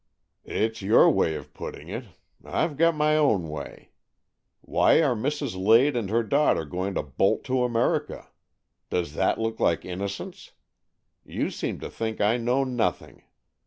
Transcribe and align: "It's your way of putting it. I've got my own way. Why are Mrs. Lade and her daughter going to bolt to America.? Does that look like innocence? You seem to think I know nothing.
"It's 0.43 0.81
your 0.81 1.11
way 1.11 1.35
of 1.35 1.53
putting 1.53 1.87
it. 1.87 2.05
I've 2.43 2.75
got 2.75 2.95
my 2.95 3.15
own 3.17 3.47
way. 3.49 3.91
Why 4.61 4.95
are 5.03 5.13
Mrs. 5.13 5.55
Lade 5.55 5.95
and 5.95 6.09
her 6.09 6.23
daughter 6.23 6.65
going 6.65 6.95
to 6.95 7.03
bolt 7.03 7.43
to 7.43 7.63
America.? 7.63 8.27
Does 8.89 9.13
that 9.13 9.37
look 9.39 9.59
like 9.59 9.85
innocence? 9.85 10.53
You 11.23 11.51
seem 11.51 11.79
to 11.81 11.89
think 11.91 12.19
I 12.19 12.37
know 12.37 12.63
nothing. 12.63 13.21